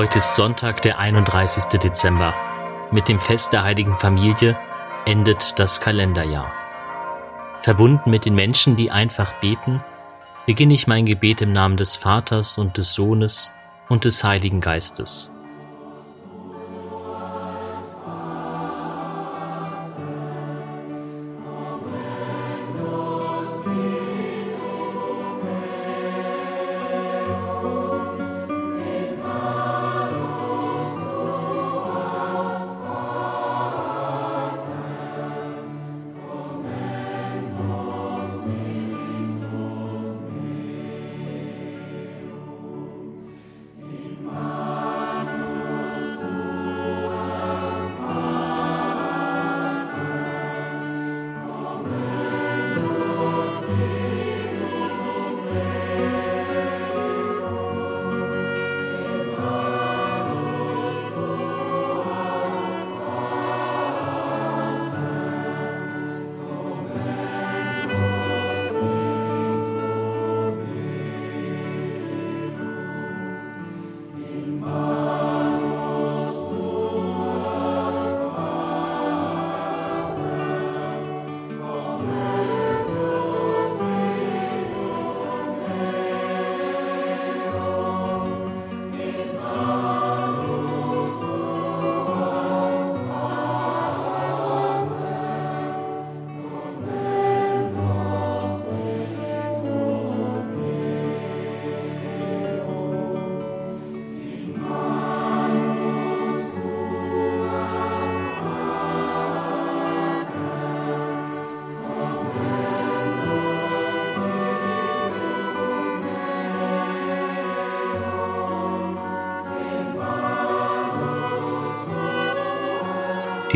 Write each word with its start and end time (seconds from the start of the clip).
Heute 0.00 0.16
ist 0.16 0.34
Sonntag, 0.34 0.80
der 0.80 0.98
31. 0.98 1.78
Dezember. 1.78 2.34
Mit 2.90 3.06
dem 3.10 3.20
Fest 3.20 3.52
der 3.52 3.64
heiligen 3.64 3.98
Familie 3.98 4.58
endet 5.04 5.58
das 5.58 5.82
Kalenderjahr. 5.82 6.50
Verbunden 7.60 8.08
mit 8.08 8.24
den 8.24 8.34
Menschen, 8.34 8.76
die 8.76 8.90
einfach 8.90 9.34
beten, 9.42 9.84
beginne 10.46 10.72
ich 10.72 10.86
mein 10.86 11.04
Gebet 11.04 11.42
im 11.42 11.52
Namen 11.52 11.76
des 11.76 11.96
Vaters 11.96 12.56
und 12.56 12.78
des 12.78 12.94
Sohnes 12.94 13.52
und 13.90 14.06
des 14.06 14.24
Heiligen 14.24 14.62
Geistes. 14.62 15.30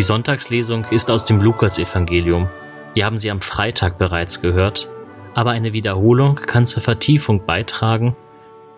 Sonntagslesung 0.04 0.84
ist 0.91 1.10
aus 1.10 1.25
dem 1.25 1.41
Lukasevangelium. 1.41 2.48
Wir 2.94 3.06
haben 3.06 3.19
sie 3.19 3.31
am 3.31 3.41
Freitag 3.41 3.98
bereits 3.98 4.41
gehört, 4.41 4.88
aber 5.34 5.50
eine 5.50 5.72
Wiederholung 5.72 6.37
kann 6.37 6.66
zur 6.66 6.82
Vertiefung 6.82 7.44
beitragen 7.47 8.14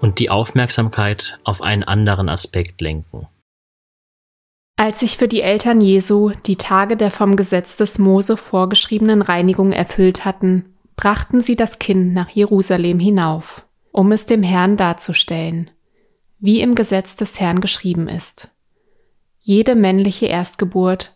und 0.00 0.18
die 0.20 0.30
Aufmerksamkeit 0.30 1.38
auf 1.44 1.62
einen 1.62 1.82
anderen 1.82 2.28
Aspekt 2.28 2.80
lenken. 2.80 3.26
Als 4.76 5.00
sich 5.00 5.16
für 5.16 5.26
die 5.26 5.40
Eltern 5.40 5.80
Jesu 5.80 6.30
die 6.46 6.56
Tage 6.56 6.96
der 6.96 7.10
vom 7.10 7.36
Gesetz 7.36 7.76
des 7.76 7.98
Mose 7.98 8.36
vorgeschriebenen 8.36 9.22
Reinigung 9.22 9.72
erfüllt 9.72 10.24
hatten, 10.24 10.76
brachten 10.94 11.40
sie 11.40 11.56
das 11.56 11.78
Kind 11.78 12.14
nach 12.14 12.28
Jerusalem 12.28 13.00
hinauf, 13.00 13.66
um 13.90 14.12
es 14.12 14.26
dem 14.26 14.42
Herrn 14.42 14.76
darzustellen, 14.76 15.70
wie 16.38 16.60
im 16.60 16.74
Gesetz 16.74 17.16
des 17.16 17.40
Herrn 17.40 17.60
geschrieben 17.60 18.06
ist. 18.06 18.48
Jede 19.40 19.74
männliche 19.74 20.26
Erstgeburt 20.26 21.15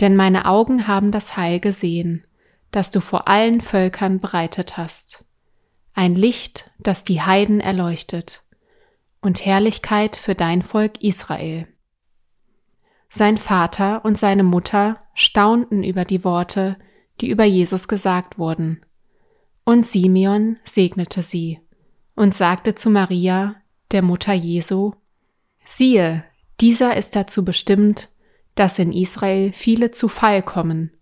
Denn 0.00 0.16
meine 0.16 0.46
Augen 0.46 0.86
haben 0.86 1.10
das 1.10 1.36
Heil 1.36 1.60
gesehen, 1.60 2.24
das 2.70 2.90
du 2.90 3.00
vor 3.00 3.28
allen 3.28 3.60
Völkern 3.60 4.20
bereitet 4.20 4.76
hast. 4.76 5.24
Ein 5.94 6.14
Licht, 6.14 6.70
das 6.78 7.04
die 7.04 7.20
Heiden 7.20 7.60
erleuchtet, 7.60 8.42
und 9.20 9.44
Herrlichkeit 9.44 10.16
für 10.16 10.34
dein 10.34 10.62
Volk 10.62 11.02
Israel. 11.02 11.68
Sein 13.10 13.36
Vater 13.36 14.04
und 14.04 14.16
seine 14.16 14.42
Mutter 14.42 15.02
staunten 15.14 15.84
über 15.84 16.04
die 16.04 16.24
Worte, 16.24 16.78
die 17.20 17.28
über 17.28 17.44
Jesus 17.44 17.86
gesagt 17.86 18.38
wurden. 18.38 18.80
Und 19.64 19.86
Simeon 19.86 20.58
segnete 20.64 21.22
sie 21.22 21.60
und 22.16 22.34
sagte 22.34 22.74
zu 22.74 22.90
Maria, 22.90 23.56
der 23.92 24.02
Mutter 24.02 24.32
Jesu, 24.32 24.92
Siehe, 25.64 26.24
dieser 26.60 26.96
ist 26.96 27.14
dazu 27.14 27.44
bestimmt, 27.44 28.08
dass 28.54 28.78
in 28.78 28.92
Israel 28.92 29.52
viele 29.52 29.90
zu 29.90 30.08
Fall 30.08 30.42
kommen 30.42 30.92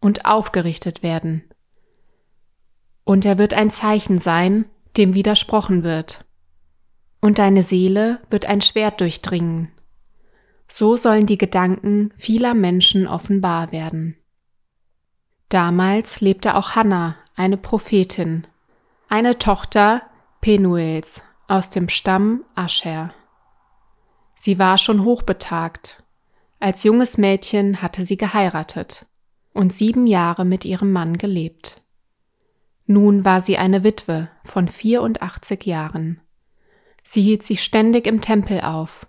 und 0.00 0.24
aufgerichtet 0.24 1.02
werden. 1.02 1.44
Und 3.04 3.24
er 3.24 3.38
wird 3.38 3.54
ein 3.54 3.70
Zeichen 3.70 4.20
sein, 4.20 4.66
dem 4.96 5.14
widersprochen 5.14 5.82
wird. 5.82 6.24
Und 7.20 7.38
deine 7.38 7.64
Seele 7.64 8.20
wird 8.30 8.46
ein 8.46 8.60
Schwert 8.60 9.00
durchdringen. 9.00 9.72
So 10.68 10.96
sollen 10.96 11.26
die 11.26 11.38
Gedanken 11.38 12.12
vieler 12.16 12.54
Menschen 12.54 13.06
offenbar 13.06 13.72
werden. 13.72 14.16
Damals 15.48 16.20
lebte 16.20 16.54
auch 16.54 16.76
Hannah, 16.76 17.16
eine 17.34 17.56
Prophetin, 17.56 18.46
eine 19.08 19.38
Tochter 19.38 20.02
Penuels 20.40 21.24
aus 21.48 21.70
dem 21.70 21.88
Stamm 21.88 22.44
Ascher. 22.54 23.12
Sie 24.36 24.60
war 24.60 24.78
schon 24.78 25.02
hochbetagt. 25.02 26.02
Als 26.60 26.84
junges 26.84 27.16
Mädchen 27.16 27.80
hatte 27.80 28.04
sie 28.04 28.18
geheiratet 28.18 29.06
und 29.54 29.72
sieben 29.72 30.06
Jahre 30.06 30.44
mit 30.44 30.66
ihrem 30.66 30.92
Mann 30.92 31.16
gelebt. 31.16 31.82
Nun 32.86 33.24
war 33.24 33.40
sie 33.40 33.56
eine 33.56 33.82
Witwe 33.82 34.28
von 34.44 34.68
84 34.68 35.64
Jahren. 35.64 36.20
Sie 37.02 37.22
hielt 37.22 37.44
sich 37.44 37.64
ständig 37.64 38.06
im 38.06 38.20
Tempel 38.20 38.60
auf 38.60 39.06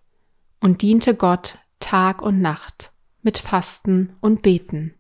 und 0.62 0.82
diente 0.82 1.14
Gott 1.14 1.58
Tag 1.82 2.22
und 2.22 2.42
Nacht 2.42 2.94
mit 3.22 3.38
Fasten 3.38 4.16
und 4.22 4.44
Beten. 4.44 4.96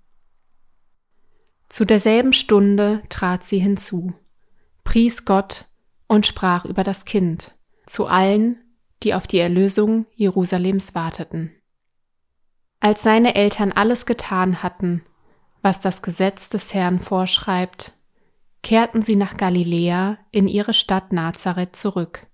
Zu 1.69 1.85
derselben 1.85 2.33
Stunde 2.33 3.01
trat 3.07 3.45
sie 3.45 3.59
hinzu, 3.59 4.13
pries 4.83 5.23
Gott 5.23 5.67
und 6.09 6.27
sprach 6.27 6.65
über 6.65 6.83
das 6.83 7.05
Kind 7.05 7.55
zu 7.85 8.07
allen, 8.07 8.57
die 9.03 9.13
auf 9.13 9.25
die 9.25 9.39
Erlösung 9.39 10.05
Jerusalems 10.15 10.95
warteten. 10.95 11.53
Als 12.81 13.03
seine 13.03 13.35
Eltern 13.35 13.71
alles 13.71 14.07
getan 14.07 14.63
hatten, 14.63 15.03
was 15.61 15.79
das 15.79 16.01
Gesetz 16.01 16.49
des 16.49 16.73
Herrn 16.73 16.99
vorschreibt, 16.99 17.93
kehrten 18.63 19.03
sie 19.03 19.15
nach 19.15 19.37
Galiläa 19.37 20.17
in 20.31 20.47
ihre 20.47 20.73
Stadt 20.73 21.13
Nazareth 21.13 21.75
zurück. 21.75 22.25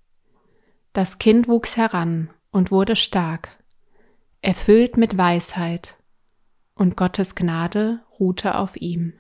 Das 0.94 1.20
Kind 1.20 1.50
wuchs 1.50 1.76
heran 1.76 2.30
und 2.50 2.72
wurde 2.72 2.96
stark, 2.96 3.50
erfüllt 4.42 4.96
mit 4.96 5.18
Weisheit, 5.18 5.96
und 6.76 6.96
Gottes 6.96 7.36
Gnade 7.36 8.00
ruhte 8.18 8.58
auf 8.58 8.78
ihm. 8.78 9.14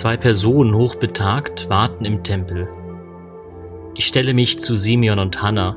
Zwei 0.00 0.16
Personen 0.16 0.74
hochbetagt 0.74 1.68
warten 1.68 2.06
im 2.06 2.22
Tempel. 2.22 2.66
Ich 3.94 4.06
stelle 4.06 4.32
mich 4.32 4.58
zu 4.58 4.74
Simeon 4.74 5.18
und 5.18 5.42
Hannah, 5.42 5.76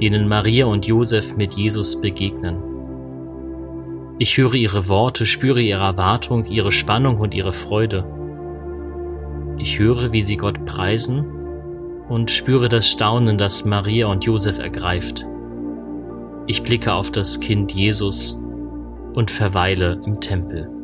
denen 0.00 0.26
Maria 0.26 0.66
und 0.66 0.84
Josef 0.84 1.36
mit 1.36 1.54
Jesus 1.54 2.00
begegnen. 2.00 2.56
Ich 4.18 4.36
höre 4.36 4.54
ihre 4.54 4.88
Worte, 4.88 5.26
spüre 5.26 5.60
ihre 5.60 5.84
Erwartung, 5.84 6.44
ihre 6.46 6.72
Spannung 6.72 7.20
und 7.20 7.34
ihre 7.34 7.52
Freude. 7.52 8.04
Ich 9.58 9.78
höre, 9.78 10.10
wie 10.10 10.22
sie 10.22 10.38
Gott 10.38 10.66
preisen 10.66 11.24
und 12.08 12.32
spüre 12.32 12.68
das 12.68 12.88
Staunen, 12.88 13.38
das 13.38 13.64
Maria 13.64 14.08
und 14.08 14.24
Josef 14.24 14.58
ergreift. 14.58 15.24
Ich 16.48 16.64
blicke 16.64 16.92
auf 16.92 17.12
das 17.12 17.38
Kind 17.38 17.72
Jesus 17.72 18.40
und 19.14 19.30
verweile 19.30 20.02
im 20.04 20.18
Tempel. 20.20 20.81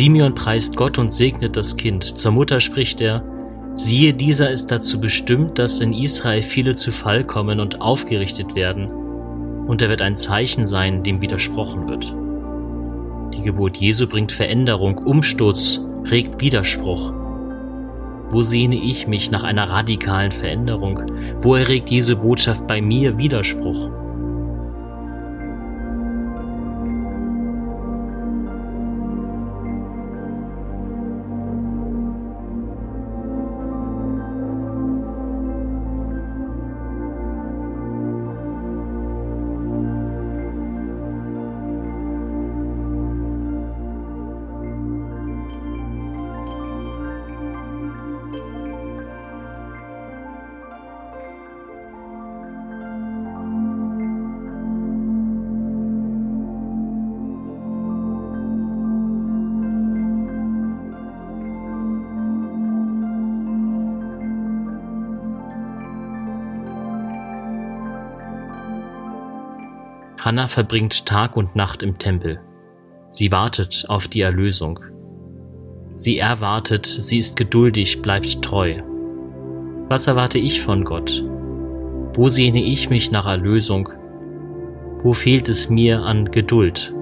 Simeon 0.00 0.34
preist 0.34 0.76
Gott 0.76 0.96
und 0.96 1.12
segnet 1.12 1.58
das 1.58 1.76
Kind. 1.76 2.02
Zur 2.04 2.32
Mutter 2.32 2.60
spricht 2.60 3.02
er, 3.02 3.22
siehe, 3.74 4.14
dieser 4.14 4.50
ist 4.50 4.68
dazu 4.68 4.98
bestimmt, 4.98 5.58
dass 5.58 5.80
in 5.80 5.92
Israel 5.92 6.40
viele 6.40 6.74
zu 6.74 6.90
Fall 6.90 7.22
kommen 7.22 7.60
und 7.60 7.82
aufgerichtet 7.82 8.54
werden, 8.54 8.88
und 9.66 9.82
er 9.82 9.90
wird 9.90 10.00
ein 10.00 10.16
Zeichen 10.16 10.64
sein, 10.64 11.02
dem 11.02 11.20
widersprochen 11.20 11.86
wird. 11.86 12.14
Die 13.34 13.42
Geburt 13.42 13.76
Jesu 13.76 14.06
bringt 14.06 14.32
Veränderung, 14.32 14.96
Umsturz, 14.96 15.84
regt 16.06 16.40
Widerspruch. 16.40 17.12
Wo 18.30 18.40
sehne 18.40 18.76
ich 18.76 19.06
mich 19.06 19.30
nach 19.30 19.44
einer 19.44 19.68
radikalen 19.68 20.32
Veränderung? 20.32 21.02
Wo 21.42 21.56
erregt 21.56 21.90
Jesu 21.90 22.16
Botschaft 22.16 22.66
bei 22.66 22.80
mir 22.80 23.18
Widerspruch? 23.18 23.90
Hannah 70.20 70.48
verbringt 70.48 71.06
Tag 71.06 71.36
und 71.36 71.56
Nacht 71.56 71.82
im 71.82 71.98
Tempel. 71.98 72.40
Sie 73.08 73.32
wartet 73.32 73.86
auf 73.88 74.06
die 74.06 74.20
Erlösung. 74.20 74.80
Sie 75.94 76.18
erwartet, 76.18 76.84
sie 76.86 77.18
ist 77.18 77.36
geduldig, 77.36 78.02
bleibt 78.02 78.42
treu. 78.42 78.82
Was 79.88 80.06
erwarte 80.06 80.38
ich 80.38 80.60
von 80.60 80.84
Gott? 80.84 81.24
Wo 82.14 82.28
sehne 82.28 82.62
ich 82.62 82.90
mich 82.90 83.10
nach 83.10 83.26
Erlösung? 83.26 83.88
Wo 85.02 85.14
fehlt 85.14 85.48
es 85.48 85.70
mir 85.70 86.02
an 86.02 86.30
Geduld? 86.30 86.94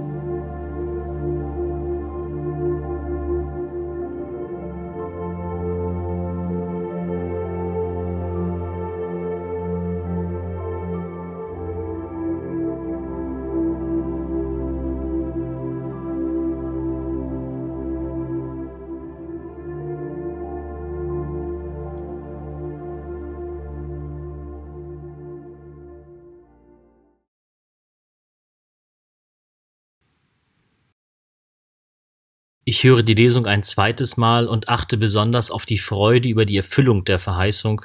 Ich 32.70 32.84
höre 32.84 33.02
die 33.02 33.14
Lesung 33.14 33.46
ein 33.46 33.62
zweites 33.62 34.18
Mal 34.18 34.46
und 34.46 34.68
achte 34.68 34.98
besonders 34.98 35.50
auf 35.50 35.64
die 35.64 35.78
Freude 35.78 36.28
über 36.28 36.44
die 36.44 36.58
Erfüllung 36.58 37.02
der 37.02 37.18
Verheißung 37.18 37.80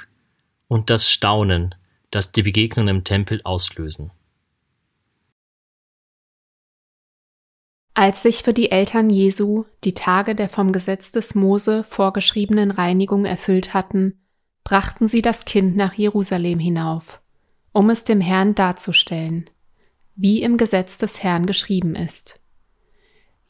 und 0.68 0.90
das 0.90 1.10
Staunen, 1.10 1.74
das 2.12 2.34
die 2.34 2.44
Begegnungen 2.44 2.98
im 2.98 3.04
Tempel 3.06 3.40
auslösen. 3.46 4.12
Als 7.94 8.24
sich 8.24 8.44
für 8.44 8.52
die 8.52 8.72
Eltern 8.72 9.10
Jesu 9.10 9.64
die 9.86 9.94
Tage 9.94 10.36
der 10.36 10.50
vom 10.50 10.74
Gesetz 10.74 11.14
des 11.14 11.34
Mose 11.34 11.86
vorgeschriebenen 11.86 12.70
Reinigung 12.70 13.24
erfüllt 13.24 13.74
hatten, 13.74 14.20
brachten 14.66 15.08
sie 15.08 15.22
das 15.22 15.46
Kind 15.46 15.78
nach 15.78 15.94
Jerusalem 15.94 16.60
hinauf, 16.60 17.22
um 17.72 17.90
es 17.90 18.04
dem 18.04 18.20
Herrn 18.20 18.54
darzustellen, 18.54 19.50
wie 20.18 20.42
im 20.42 20.58
Gesetz 20.58 20.98
des 20.98 21.24
Herrn 21.24 21.46
geschrieben 21.46 21.96
ist. 21.96 22.43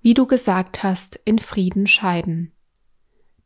wie 0.00 0.14
du 0.14 0.26
gesagt 0.26 0.82
hast, 0.82 1.20
in 1.24 1.38
Frieden 1.38 1.86
scheiden. 1.86 2.52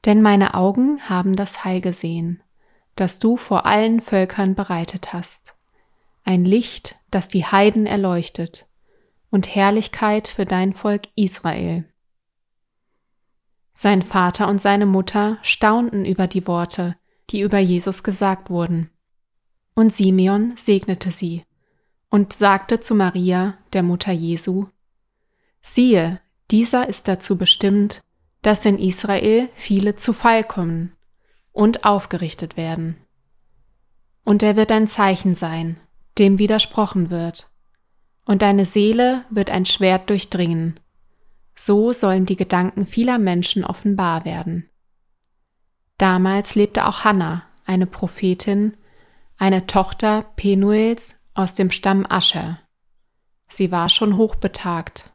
Denn 0.04 0.22
meine 0.22 0.54
Augen 0.54 1.08
haben 1.08 1.36
das 1.36 1.64
Heil 1.64 1.80
gesehen, 1.80 2.42
das 2.96 3.18
du 3.18 3.36
vor 3.36 3.66
allen 3.66 4.00
Völkern 4.00 4.54
bereitet 4.54 5.12
hast, 5.12 5.54
ein 6.24 6.44
Licht, 6.44 6.96
das 7.10 7.28
die 7.28 7.44
Heiden 7.44 7.86
erleuchtet, 7.86 8.66
und 9.30 9.54
Herrlichkeit 9.54 10.28
für 10.28 10.44
dein 10.44 10.74
Volk 10.74 11.02
Israel. 11.16 11.84
Sein 13.72 14.02
Vater 14.02 14.48
und 14.48 14.60
seine 14.60 14.86
Mutter 14.86 15.38
staunten 15.42 16.04
über 16.04 16.26
die 16.26 16.46
Worte, 16.46 16.96
die 17.30 17.40
über 17.40 17.58
Jesus 17.58 18.02
gesagt 18.02 18.50
wurden. 18.50 18.90
Und 19.74 19.92
Simeon 19.92 20.54
segnete 20.58 21.10
sie 21.10 21.44
und 22.10 22.34
sagte 22.34 22.80
zu 22.80 22.94
Maria, 22.94 23.56
der 23.72 23.82
Mutter 23.82 24.12
Jesu, 24.12 24.66
Siehe, 25.62 26.20
dieser 26.52 26.88
ist 26.88 27.08
dazu 27.08 27.36
bestimmt, 27.36 28.02
dass 28.42 28.66
in 28.66 28.78
Israel 28.78 29.48
viele 29.54 29.96
zu 29.96 30.12
Fall 30.12 30.44
kommen 30.44 30.92
und 31.50 31.84
aufgerichtet 31.84 32.56
werden. 32.56 32.98
Und 34.24 34.42
er 34.42 34.54
wird 34.54 34.70
ein 34.70 34.86
Zeichen 34.86 35.34
sein, 35.34 35.80
dem 36.18 36.38
widersprochen 36.38 37.10
wird, 37.10 37.48
und 38.24 38.42
deine 38.42 38.66
Seele 38.66 39.24
wird 39.30 39.50
ein 39.50 39.64
Schwert 39.64 40.10
durchdringen. 40.10 40.78
So 41.56 41.92
sollen 41.92 42.26
die 42.26 42.36
Gedanken 42.36 42.86
vieler 42.86 43.18
Menschen 43.18 43.64
offenbar 43.64 44.24
werden. 44.24 44.68
Damals 45.98 46.54
lebte 46.54 46.86
auch 46.86 47.02
Hannah, 47.02 47.44
eine 47.64 47.86
Prophetin, 47.86 48.76
eine 49.38 49.66
Tochter 49.66 50.26
Penuels 50.36 51.16
aus 51.34 51.54
dem 51.54 51.70
Stamm 51.70 52.06
Ascher. 52.08 52.58
Sie 53.48 53.72
war 53.72 53.88
schon 53.88 54.16
hochbetagt. 54.16 55.11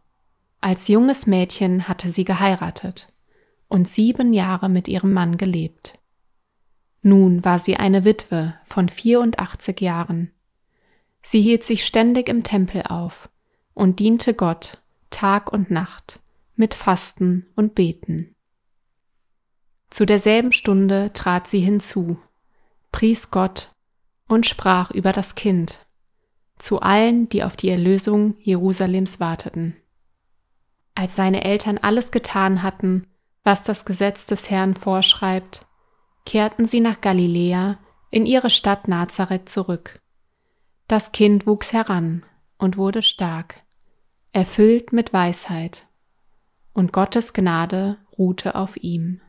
Als 0.60 0.88
junges 0.88 1.28
Mädchen 1.28 1.88
hatte 1.88 2.10
sie 2.10 2.26
geheiratet 2.26 3.14
und 3.68 3.88
sieben 3.88 4.34
Jahre 4.34 4.70
mit 4.70 4.88
ihrem 4.88 5.14
Mann 5.14 5.38
gelebt. 5.38 5.94
Nun 7.02 7.44
war 7.46 7.60
sie 7.60 7.78
eine 7.78 8.06
Witwe 8.06 8.56
von 8.66 8.90
84 8.90 9.80
Jahren. 9.82 10.32
Sie 11.22 11.42
hielt 11.42 11.64
sich 11.64 11.86
ständig 11.86 12.30
im 12.30 12.44
Tempel 12.44 12.84
auf 12.84 13.30
und 13.74 14.00
diente 14.00 14.34
Gott 14.34 14.82
Tag 15.10 15.52
und 15.52 15.72
Nacht 15.72 16.20
mit 16.56 16.74
Fasten 16.74 17.46
und 17.56 17.76
Beten. 17.76 18.36
Zu 19.90 20.06
derselben 20.06 20.52
Stunde 20.52 21.12
trat 21.14 21.48
sie 21.48 21.60
hinzu, 21.60 22.20
pries 22.92 23.32
Gott 23.32 23.70
und 24.28 24.46
sprach 24.46 24.92
über 24.92 25.14
das 25.14 25.36
Kind 25.36 25.80
zu 26.58 26.82
allen, 26.82 27.30
die 27.30 27.44
auf 27.44 27.56
die 27.56 27.70
Erlösung 27.70 28.36
Jerusalems 28.40 29.20
warteten. 29.20 29.76
Als 30.98 31.16
seine 31.16 31.44
Eltern 31.44 31.77
alles 31.77 32.10
getan 32.10 32.63
hatten, 32.63 33.06
was 33.44 33.62
das 33.62 33.86
Gesetz 33.86 34.25
des 34.25 34.50
Herrn 34.50 34.75
vorschreibt, 34.75 35.68
kehrten 36.25 36.66
sie 36.66 36.80
nach 36.80 37.01
Galiläa 37.01 37.77
in 38.10 38.25
ihre 38.25 38.50
Stadt 38.50 38.88
Nazareth 38.88 39.48
zurück. 39.48 40.01
Das 40.88 41.12
Kind 41.12 41.46
wuchs 41.46 41.72
heran 41.72 42.25
und 42.58 42.77
wurde 42.77 43.04
stark, 43.04 43.62
erfüllt 44.32 44.92
mit 44.92 45.13
Weisheit, 45.13 45.86
und 46.74 46.94
Gottes 46.94 47.32
Gnade 47.32 48.00
ruhte 48.18 48.56
auf 48.56 48.75
ihm. 48.77 49.22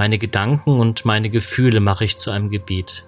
Meine 0.00 0.16
Gedanken 0.16 0.80
und 0.80 1.04
meine 1.04 1.28
Gefühle 1.28 1.78
mache 1.78 2.06
ich 2.06 2.16
zu 2.16 2.30
einem 2.30 2.48
Gebet. 2.48 3.06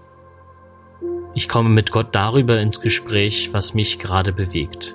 Ich 1.32 1.48
komme 1.48 1.70
mit 1.70 1.90
Gott 1.90 2.08
darüber 2.14 2.60
ins 2.60 2.82
Gespräch, 2.82 3.48
was 3.54 3.72
mich 3.72 3.98
gerade 3.98 4.34
bewegt. 4.34 4.94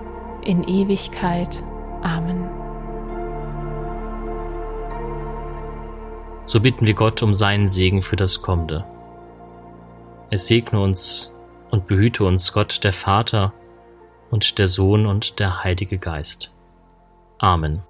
in 0.43 0.63
Ewigkeit. 0.67 1.63
Amen. 2.01 2.49
So 6.45 6.59
bitten 6.59 6.85
wir 6.87 6.93
Gott 6.93 7.23
um 7.23 7.33
seinen 7.33 7.67
Segen 7.67 8.01
für 8.01 8.15
das 8.15 8.41
Kommende. 8.41 8.85
Es 10.29 10.47
segne 10.47 10.81
uns 10.81 11.33
und 11.69 11.87
behüte 11.87 12.23
uns 12.23 12.51
Gott 12.53 12.83
der 12.83 12.93
Vater 12.93 13.53
und 14.29 14.57
der 14.59 14.67
Sohn 14.67 15.05
und 15.05 15.39
der 15.39 15.63
Heilige 15.63 15.97
Geist. 15.97 16.53
Amen. 17.37 17.83